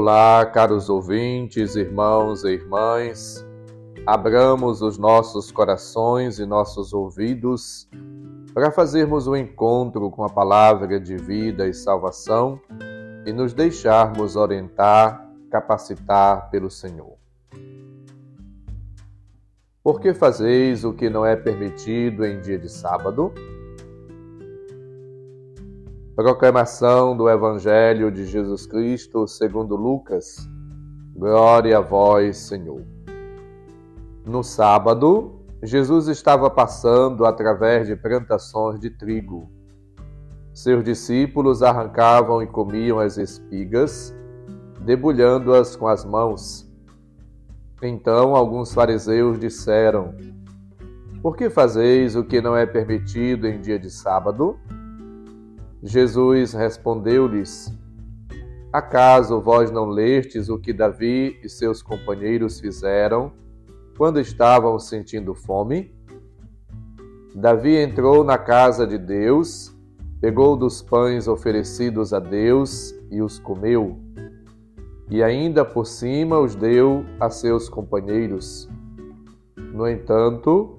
[0.00, 3.44] Olá, caros ouvintes, irmãos e irmãs.
[4.06, 7.88] Abramos os nossos corações e nossos ouvidos
[8.54, 12.60] para fazermos o um encontro com a palavra de vida e salvação
[13.26, 17.18] e nos deixarmos orientar, capacitar pelo Senhor.
[19.82, 23.34] Por que fazeis o que não é permitido em dia de sábado?
[26.18, 30.50] Proclamação do Evangelho de Jesus Cristo segundo Lucas.
[31.14, 32.84] Glória a vós, Senhor.
[34.26, 39.48] No sábado, Jesus estava passando através de plantações de trigo.
[40.52, 44.12] Seus discípulos arrancavam e comiam as espigas,
[44.80, 46.68] debulhando-as com as mãos.
[47.80, 50.16] Então alguns fariseus disseram:
[51.22, 54.58] Por que fazeis o que não é permitido em dia de sábado?
[55.82, 57.72] Jesus respondeu-lhes:
[58.72, 63.32] Acaso vós não lestes o que Davi e seus companheiros fizeram
[63.96, 65.92] quando estavam sentindo fome?
[67.34, 69.74] Davi entrou na casa de Deus,
[70.20, 73.98] pegou dos pães oferecidos a Deus e os comeu,
[75.08, 78.68] e ainda por cima os deu a seus companheiros.
[79.56, 80.76] No entanto,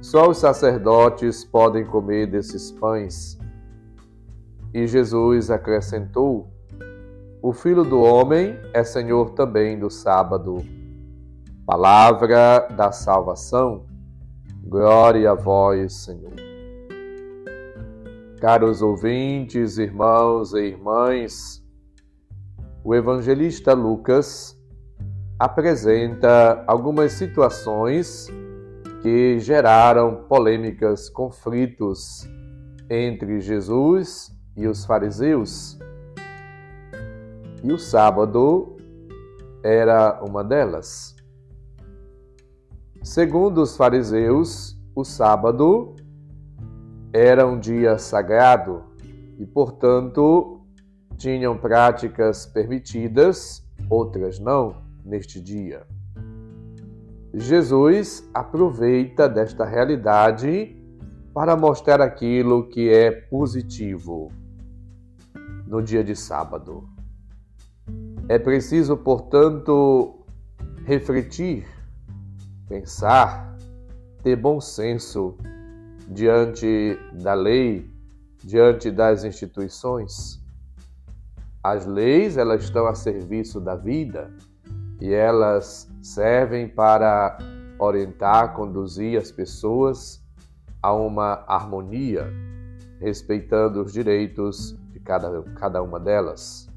[0.00, 3.37] só os sacerdotes podem comer desses pães.
[4.72, 6.48] E Jesus acrescentou:
[7.40, 10.56] O Filho do Homem é Senhor também do sábado.
[11.64, 13.86] Palavra da salvação.
[14.64, 16.34] Glória a vós, Senhor.
[18.40, 21.64] Caros ouvintes, irmãos e irmãs,
[22.84, 24.56] o evangelista Lucas
[25.38, 28.28] apresenta algumas situações
[29.02, 32.28] que geraram polêmicas, conflitos
[32.88, 35.78] entre Jesus e os fariseus.
[37.62, 38.76] E o sábado
[39.62, 41.14] era uma delas.
[43.02, 45.94] Segundo os fariseus, o sábado
[47.12, 48.82] era um dia sagrado
[49.38, 50.60] e, portanto,
[51.16, 55.86] tinham práticas permitidas, outras não, neste dia.
[57.32, 60.76] Jesus aproveita desta realidade
[61.32, 64.32] para mostrar aquilo que é positivo
[65.68, 66.88] no dia de sábado.
[68.26, 70.24] É preciso, portanto,
[70.84, 71.66] refletir,
[72.66, 73.54] pensar,
[74.22, 75.36] ter bom senso
[76.08, 77.90] diante da lei,
[78.42, 80.42] diante das instituições.
[81.62, 84.32] As leis, elas estão a serviço da vida
[85.00, 87.36] e elas servem para
[87.78, 90.24] orientar, conduzir as pessoas
[90.82, 92.26] a uma harmonia,
[93.00, 94.78] respeitando os direitos
[95.08, 96.68] cada, cada uma delas.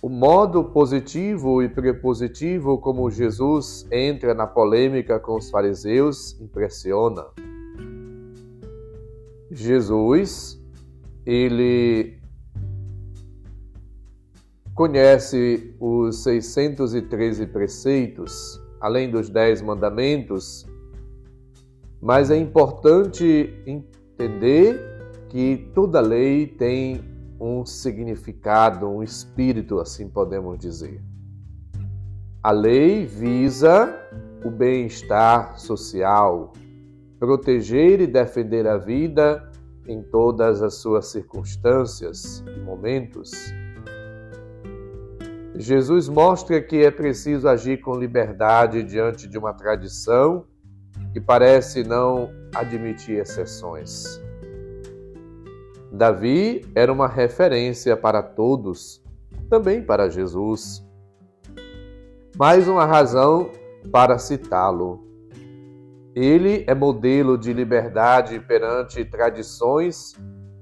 [0.00, 7.26] O modo positivo e prepositivo como Jesus entra na polêmica com os fariseus impressiona.
[9.50, 10.58] Jesus,
[11.26, 12.18] ele
[14.74, 20.66] conhece os 613 preceitos, além dos 10 mandamentos,
[22.00, 24.93] mas é importante entender
[25.34, 27.02] que toda lei tem
[27.40, 31.02] um significado, um espírito, assim podemos dizer.
[32.40, 33.98] A lei visa
[34.44, 36.52] o bem-estar social,
[37.18, 39.50] proteger e defender a vida
[39.88, 43.32] em todas as suas circunstâncias e momentos.
[45.56, 50.46] Jesus mostra que é preciso agir com liberdade diante de uma tradição
[51.12, 54.22] que parece não admitir exceções.
[55.94, 59.00] Davi era uma referência para todos,
[59.48, 60.84] também para Jesus.
[62.36, 63.48] Mais uma razão
[63.92, 65.06] para citá-lo.
[66.12, 70.14] Ele é modelo de liberdade perante tradições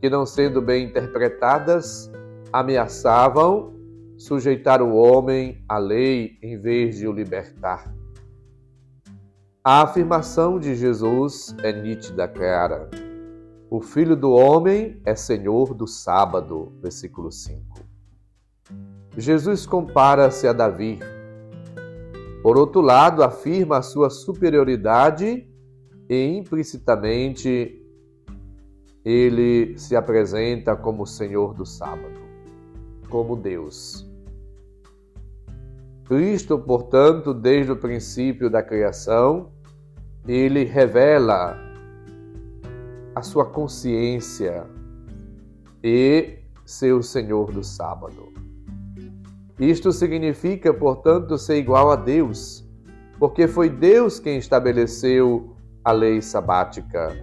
[0.00, 2.08] que, não sendo bem interpretadas,
[2.52, 3.74] ameaçavam
[4.16, 7.92] sujeitar o homem à lei em vez de o libertar.
[9.64, 12.88] A afirmação de Jesus é nítida, clara.
[13.68, 16.72] O Filho do Homem é Senhor do sábado.
[16.80, 17.80] Versículo 5.
[19.18, 21.00] Jesus compara-se a Davi.
[22.42, 25.48] Por outro lado, afirma a sua superioridade
[26.08, 27.82] e implicitamente
[29.04, 32.20] ele se apresenta como Senhor do sábado,
[33.08, 34.08] como Deus.
[36.04, 39.50] Cristo, portanto, desde o princípio da criação,
[40.26, 41.65] ele revela
[43.16, 44.66] a sua consciência
[45.82, 48.30] e ser o Senhor do sábado.
[49.58, 52.62] Isto significa, portanto, ser igual a Deus,
[53.18, 57.16] porque foi Deus quem estabeleceu a lei sabática,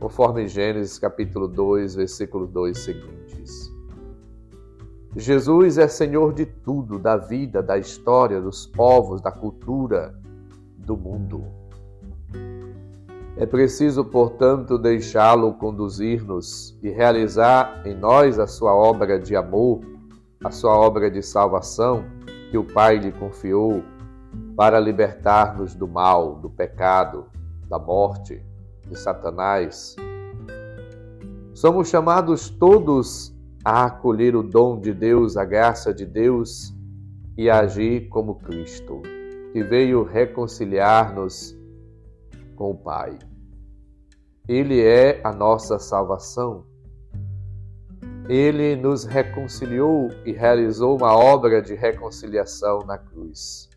[0.00, 3.70] conforme Gênesis capítulo 2, versículo 2 seguintes.
[5.14, 10.20] Jesus é Senhor de tudo, da vida, da história, dos povos, da cultura,
[10.78, 11.61] do mundo.
[13.34, 19.80] É preciso, portanto, deixá-lo conduzir-nos e realizar em nós a sua obra de amor,
[20.44, 22.04] a sua obra de salvação
[22.50, 23.82] que o Pai lhe confiou
[24.54, 27.24] para libertar-nos do mal, do pecado,
[27.70, 28.44] da morte,
[28.86, 29.96] de Satanás.
[31.54, 33.34] Somos chamados todos
[33.64, 36.74] a acolher o dom de Deus, a graça de Deus
[37.38, 39.00] e a agir como Cristo,
[39.54, 41.56] que veio reconciliar-nos
[42.62, 43.18] com o Pai.
[44.48, 46.64] Ele é a nossa salvação.
[48.28, 53.68] Ele nos reconciliou e realizou uma obra de reconciliação na cruz.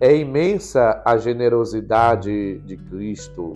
[0.00, 3.52] É imensa a generosidade de Cristo.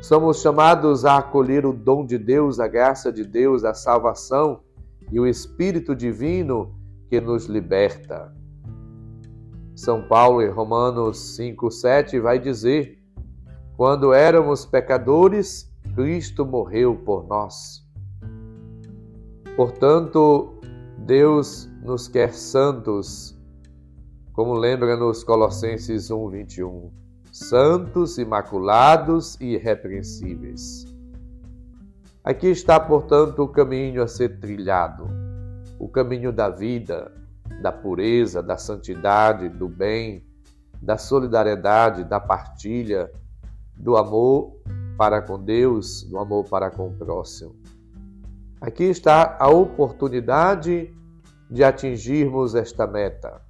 [0.00, 4.60] Somos chamados a acolher o dom de Deus, a graça de Deus, a salvação
[5.10, 6.72] e o Espírito Divino
[7.10, 8.32] que nos liberta.
[9.84, 12.98] São Paulo, em Romanos 5,7, vai dizer:
[13.76, 17.86] Quando éramos pecadores, Cristo morreu por nós.
[19.54, 20.58] Portanto,
[20.96, 23.38] Deus nos quer santos,
[24.32, 26.90] como lembra nos Colossenses 1:21,
[27.30, 30.86] santos, imaculados e irrepreensíveis.
[32.24, 35.06] Aqui está, portanto, o caminho a ser trilhado,
[35.78, 37.12] o caminho da vida,
[37.64, 40.22] da pureza, da santidade, do bem,
[40.82, 43.10] da solidariedade, da partilha,
[43.74, 44.60] do amor
[44.98, 47.56] para com Deus, do amor para com o próximo.
[48.60, 50.94] Aqui está a oportunidade
[51.50, 53.40] de atingirmos esta meta.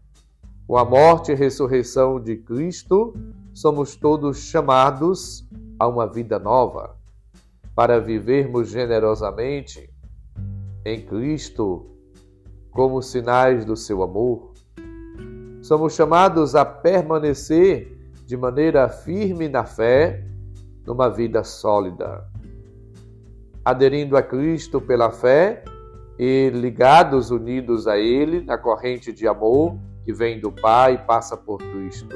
[0.64, 3.14] Com a morte e ressurreição de Cristo,
[3.52, 5.44] somos todos chamados
[5.76, 6.96] a uma vida nova,
[7.75, 9.93] para vivermos generosamente
[10.84, 11.94] em Cristo
[12.75, 14.53] como sinais do seu amor.
[15.62, 20.25] Somos chamados a permanecer de maneira firme na fé,
[20.85, 22.29] numa vida sólida,
[23.65, 25.65] aderindo a Cristo pela fé
[26.19, 31.37] e ligados, unidos a Ele na corrente de amor que vem do Pai e passa
[31.37, 32.15] por Cristo.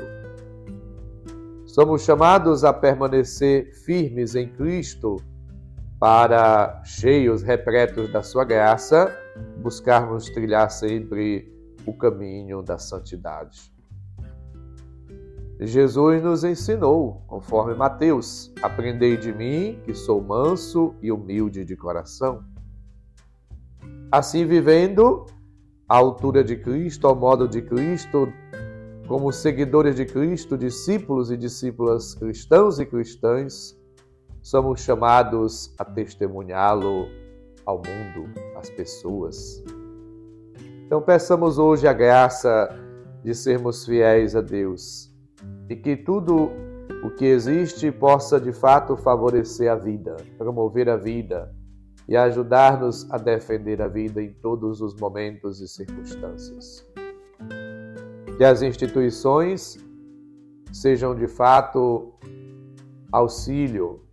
[1.64, 5.16] Somos chamados a permanecer firmes em Cristo
[6.00, 9.16] para, cheios, repletos da Sua graça,
[9.58, 11.52] buscarmos trilhar sempre
[11.84, 13.72] o caminho da santidade.
[15.60, 22.44] Jesus nos ensinou, conforme Mateus: Aprendei de mim, que sou manso e humilde de coração.
[24.10, 25.26] Assim, vivendo
[25.88, 28.32] à altura de Cristo, ao modo de Cristo,
[29.08, 33.76] como seguidores de Cristo, discípulos e discípulas cristãos e cristãs,
[34.40, 37.08] somos chamados a testemunhá-lo
[37.66, 39.62] ao mundo, às pessoas.
[40.87, 42.69] Então, peçamos hoje a graça
[43.22, 45.12] de sermos fiéis a Deus
[45.69, 46.50] e que tudo
[47.05, 51.55] o que existe possa de fato favorecer a vida, promover a vida
[52.08, 56.84] e ajudar-nos a defender a vida em todos os momentos e circunstâncias.
[58.36, 59.79] Que as instituições
[60.72, 62.15] sejam de fato
[63.12, 64.07] auxílio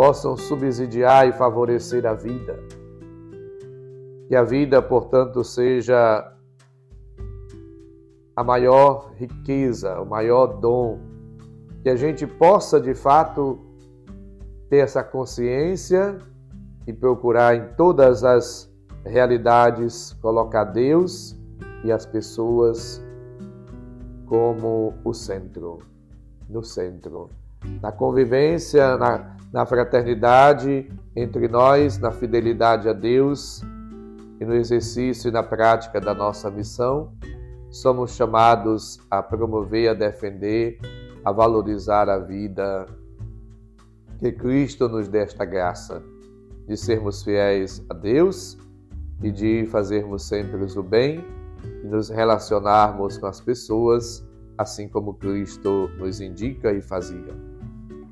[0.00, 2.58] possam subsidiar e favorecer a vida.
[4.28, 6.26] Que a vida, portanto, seja
[8.34, 10.98] a maior riqueza, o maior dom,
[11.82, 13.60] que a gente possa de fato
[14.70, 16.16] ter essa consciência
[16.86, 18.72] e procurar em todas as
[19.04, 21.38] realidades colocar Deus
[21.84, 23.04] e as pessoas
[24.24, 25.80] como o centro,
[26.48, 27.28] no centro,
[27.82, 33.62] na convivência, na, na fraternidade entre nós, na fidelidade a Deus
[34.40, 37.12] e no exercício e na prática da nossa missão,
[37.70, 40.78] somos chamados a promover, a defender,
[41.24, 42.86] a valorizar a vida.
[44.18, 46.02] Que Cristo nos dê esta graça
[46.68, 48.56] de sermos fiéis a Deus
[49.22, 51.24] e de fazermos sempre o bem
[51.82, 54.24] e nos relacionarmos com as pessoas
[54.56, 57.49] assim como Cristo nos indica e fazia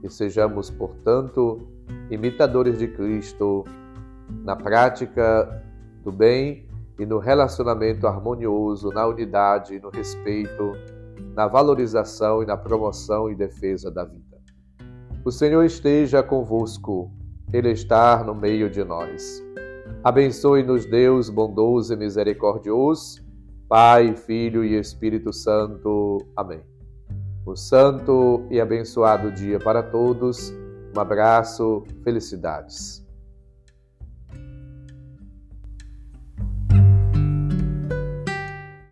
[0.01, 1.69] que sejamos, portanto,
[2.11, 3.65] imitadores de Cristo
[4.45, 5.63] na prática
[6.05, 6.67] do bem
[6.99, 10.73] e no relacionamento harmonioso, na unidade, no respeito,
[11.35, 14.39] na valorização e na promoção e defesa da vida.
[15.25, 17.11] O Senhor esteja convosco,
[17.53, 19.43] Ele está no meio de nós.
[20.03, 23.23] Abençoe-nos, Deus bondoso e misericordioso,
[23.69, 26.19] Pai, Filho e Espírito Santo.
[26.37, 26.78] Amém.
[27.49, 30.53] Um santo e abençoado dia para todos.
[30.95, 33.08] Um abraço, felicidades.